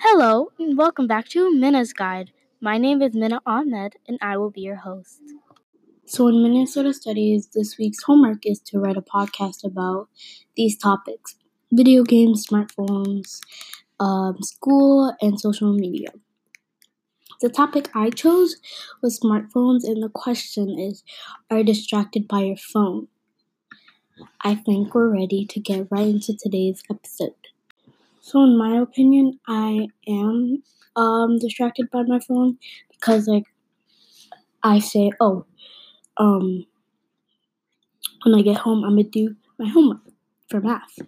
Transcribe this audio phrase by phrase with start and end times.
[0.00, 2.30] Hello, and welcome back to Minna's Guide.
[2.60, 5.22] My name is Minna Ahmed, and I will be your host.
[6.04, 10.08] So, in Minnesota Studies, this week's homework is to write a podcast about
[10.56, 11.36] these topics
[11.72, 13.40] video games, smartphones,
[13.98, 16.10] um, school, and social media.
[17.40, 18.56] The topic I chose
[19.02, 21.04] was smartphones, and the question is
[21.50, 23.08] Are you distracted by your phone?
[24.42, 27.48] I think we're ready to get right into today's episode.
[28.26, 30.60] So, in my opinion, I am
[30.96, 32.58] um, distracted by my phone
[32.90, 33.44] because, like,
[34.64, 35.46] I say, oh,
[36.16, 36.66] um,
[38.24, 40.00] when I get home, I'm gonna do my homework
[40.48, 40.98] for math,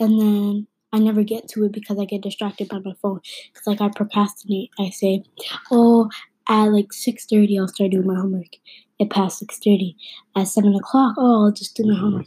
[0.00, 3.20] and then I never get to it because I get distracted by my phone.
[3.54, 4.70] Cause like I procrastinate.
[4.76, 5.22] I say,
[5.70, 6.10] oh,
[6.48, 8.56] at like six thirty, I'll start doing my homework.
[8.98, 9.96] It passed six thirty.
[10.34, 12.26] At seven o'clock, oh, I'll just do my homework.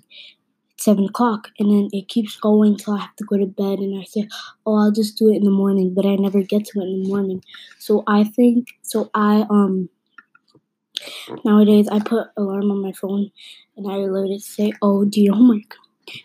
[0.79, 3.79] Seven o'clock, and then it keeps going till I have to go to bed.
[3.79, 4.27] And I say,
[4.65, 7.03] oh, I'll just do it in the morning, but I never get to it in
[7.03, 7.43] the morning.
[7.79, 9.89] So I think, so I um.
[11.45, 13.31] Nowadays, I put alarm on my phone,
[13.75, 15.75] and I to say, "Oh, do your homework."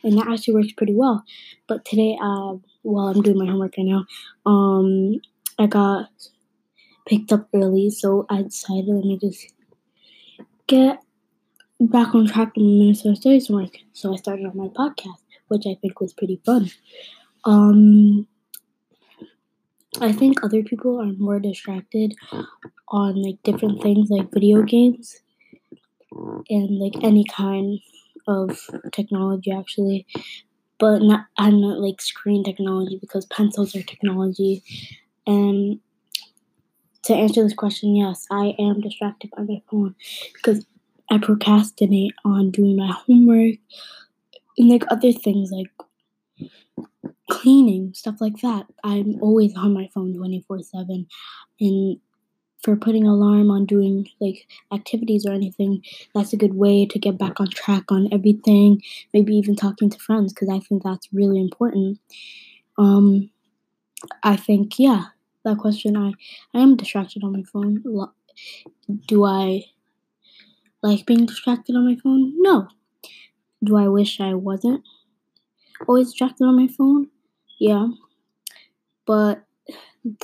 [0.02, 1.24] and that actually works pretty well.
[1.66, 4.04] But today, uh, while I'm doing my homework right now,
[4.46, 5.20] um,
[5.58, 6.08] I got
[7.06, 9.52] picked up early, so I decided let me just
[10.66, 11.00] get
[11.80, 13.78] back on track in Minnesota Studies work.
[13.92, 16.70] So I started on my podcast, which I think was pretty fun.
[17.44, 18.26] Um,
[20.00, 22.14] I think other people are more distracted
[22.88, 25.20] on like different things like video games
[26.50, 27.80] and like any kind
[28.26, 28.58] of
[28.92, 30.06] technology actually,
[30.78, 34.62] but not I'm not like screen technology because pencils are technology.
[35.26, 35.80] And
[37.04, 39.94] to answer this question, yes, I am distracted by my phone
[40.34, 40.66] because
[41.10, 43.56] I procrastinate on doing my homework
[44.58, 45.70] and like other things like
[47.30, 48.66] cleaning, stuff like that.
[48.82, 51.06] I'm always on my phone 24 7.
[51.60, 51.98] And
[52.62, 55.82] for putting alarm on doing like activities or anything,
[56.14, 58.80] that's a good way to get back on track on everything.
[59.12, 61.98] Maybe even talking to friends because I think that's really important.
[62.78, 63.30] Um,
[64.22, 65.04] I think yeah,
[65.44, 65.96] that question.
[65.96, 66.12] I
[66.54, 67.82] I am distracted on my phone.
[69.06, 69.64] Do I
[70.84, 72.34] like being distracted on my phone?
[72.36, 72.68] No.
[73.64, 74.84] Do I wish I wasn't
[75.88, 77.08] always distracted on my phone?
[77.58, 77.88] Yeah.
[79.06, 79.44] But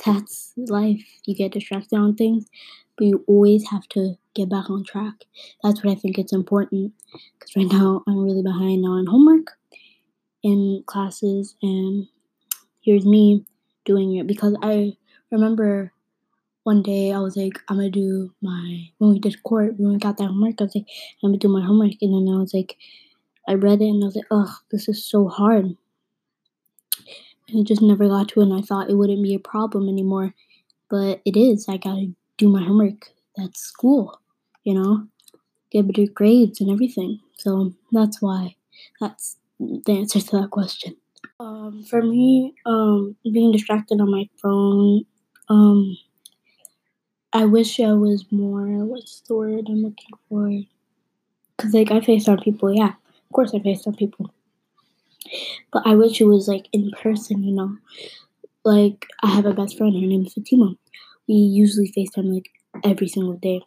[0.05, 1.03] that's life.
[1.25, 2.45] You get distracted on things,
[2.95, 5.15] but you always have to get back on track.
[5.63, 6.93] That's what I think it's important.
[7.39, 9.47] Because right now I'm really behind on homework
[10.43, 12.07] in classes, and
[12.81, 13.45] here's me
[13.83, 14.27] doing it.
[14.27, 14.93] Because I
[15.31, 15.91] remember
[16.63, 19.97] one day I was like, I'm gonna do my when we did court when we
[19.97, 20.55] got that homework.
[20.59, 20.87] I was like,
[21.23, 22.77] I'm gonna do my homework, and then I was like,
[23.47, 25.75] I read it and I was like, oh, this is so hard
[27.51, 29.89] and it just never got to it and I thought it wouldn't be a problem
[29.89, 30.33] anymore.
[30.89, 31.67] But it is.
[31.69, 33.11] I gotta do my homework.
[33.37, 34.19] That's school,
[34.63, 35.07] you know?
[35.71, 37.19] Get better grades and everything.
[37.37, 38.55] So that's why
[38.99, 40.95] that's the answer to that question.
[41.39, 45.05] Um, for me, um, being distracted on my phone,
[45.49, 45.97] um,
[47.33, 50.49] I wish I was more, what's the word I'm looking for?
[51.57, 52.93] Because, like, I face on people, yeah.
[52.95, 54.33] Of course I face on people.
[55.71, 57.77] But I wish it was like in person, you know.
[58.65, 60.75] Like I have a best friend, her name is Fatima.
[61.27, 62.49] We usually FaceTime like
[62.83, 63.61] every single day.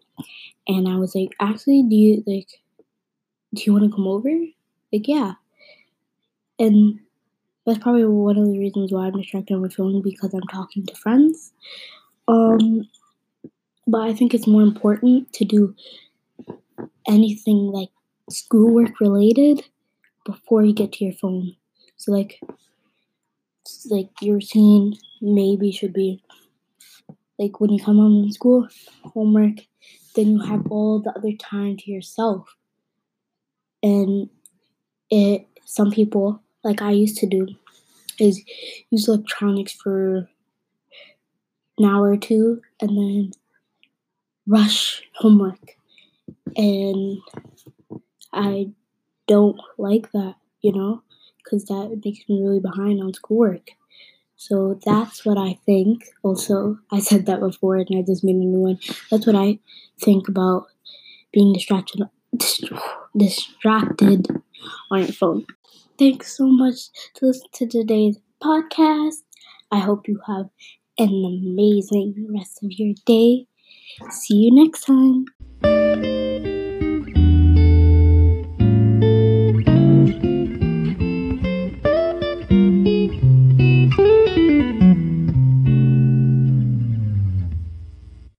[0.68, 2.48] And I was like, actually, do you like
[3.54, 4.28] do you want to come over?
[4.92, 5.34] Like, yeah.
[6.58, 7.00] And
[7.66, 10.86] that's probably one of the reasons why I'm distracted on my phone because I'm talking
[10.86, 11.52] to friends.
[12.28, 12.88] Um,
[13.86, 15.74] but I think it's more important to do
[17.06, 17.90] anything like
[18.30, 19.62] schoolwork related
[20.24, 21.56] before you get to your phone.
[21.96, 22.40] So like
[23.90, 26.22] like your routine maybe should be
[27.38, 28.68] like when you come home from school,
[29.02, 29.58] homework,
[30.14, 32.54] then you have all the other time to yourself.
[33.82, 34.28] And
[35.10, 37.48] it some people, like I used to do,
[38.18, 38.42] is
[38.90, 40.28] use electronics for
[41.78, 43.32] an hour or two and then
[44.46, 45.76] rush homework.
[46.56, 47.18] And
[48.32, 48.70] I
[49.26, 51.02] don't like that, you know,
[51.38, 53.70] because that makes me really behind on schoolwork.
[54.36, 56.04] So that's what I think.
[56.22, 58.78] Also, I said that before and I just made a new one.
[59.10, 59.58] That's what I
[60.00, 60.66] think about
[61.32, 62.02] being distracted
[63.16, 64.26] distracted
[64.90, 65.46] on your phone.
[65.98, 69.22] Thanks so much to listen to today's podcast.
[69.70, 70.48] I hope you have
[70.98, 73.46] an amazing rest of your day.
[74.10, 75.24] See you next time.